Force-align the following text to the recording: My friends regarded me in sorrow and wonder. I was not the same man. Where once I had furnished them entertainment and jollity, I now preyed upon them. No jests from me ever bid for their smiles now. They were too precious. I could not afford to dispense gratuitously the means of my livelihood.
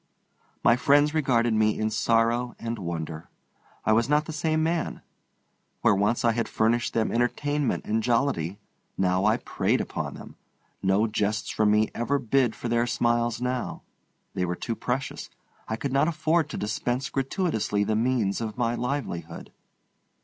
My 0.63 0.77
friends 0.77 1.13
regarded 1.13 1.53
me 1.53 1.77
in 1.77 1.91
sorrow 1.91 2.55
and 2.57 2.79
wonder. 2.79 3.29
I 3.85 3.93
was 3.93 4.09
not 4.09 4.25
the 4.25 4.33
same 4.33 4.63
man. 4.63 5.03
Where 5.81 5.93
once 5.93 6.25
I 6.25 6.31
had 6.31 6.49
furnished 6.49 6.95
them 6.95 7.11
entertainment 7.11 7.85
and 7.85 8.01
jollity, 8.01 8.53
I 8.57 8.57
now 8.97 9.37
preyed 9.45 9.79
upon 9.79 10.15
them. 10.15 10.37
No 10.81 11.05
jests 11.05 11.51
from 11.51 11.69
me 11.69 11.91
ever 11.93 12.17
bid 12.17 12.55
for 12.55 12.67
their 12.67 12.87
smiles 12.87 13.41
now. 13.41 13.83
They 14.33 14.43
were 14.43 14.55
too 14.55 14.73
precious. 14.73 15.29
I 15.67 15.75
could 15.75 15.93
not 15.93 16.07
afford 16.07 16.49
to 16.49 16.57
dispense 16.57 17.11
gratuitously 17.11 17.83
the 17.83 17.95
means 17.95 18.41
of 18.41 18.57
my 18.57 18.73
livelihood. 18.73 19.51